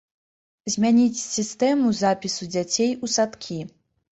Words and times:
Змяніць 0.75 1.19
сістэму 1.35 1.91
запісу 2.01 2.51
дзяцей 2.57 2.91
у 3.05 3.11
садкі. 3.19 3.61